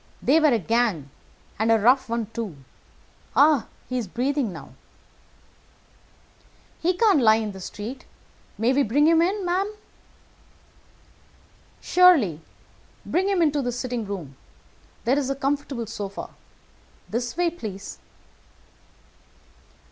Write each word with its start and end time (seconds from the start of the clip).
They 0.19 0.39
were 0.39 0.47
a 0.49 0.57
gang, 0.57 1.11
and 1.59 1.71
a 1.71 1.77
rough 1.77 2.09
one, 2.09 2.25
too. 2.33 2.55
Ah! 3.35 3.67
he's 3.87 4.07
breathing 4.07 4.51
now." 4.51 4.73
"He 6.79 6.97
can't 6.97 7.21
lie 7.21 7.35
in 7.35 7.51
the 7.51 7.59
street. 7.59 8.07
May 8.57 8.73
we 8.73 8.81
bring 8.81 9.05
him 9.05 9.21
in, 9.21 9.45
marm?" 9.45 9.67
"Surely. 11.81 12.41
Bring 13.05 13.29
him 13.29 13.43
into 13.43 13.61
the 13.61 13.71
sitting 13.71 14.03
room. 14.03 14.37
There 15.05 15.19
is 15.19 15.29
a 15.29 15.35
comfortable 15.35 15.85
sofa. 15.85 16.31
This 17.07 17.37
way, 17.37 17.51
please." 17.51 17.99